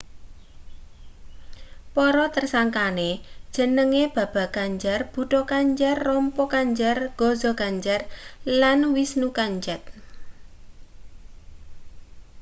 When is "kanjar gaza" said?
6.55-7.51